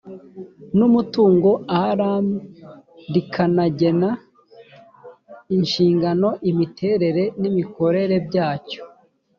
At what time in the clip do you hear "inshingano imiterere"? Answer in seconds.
5.55-7.23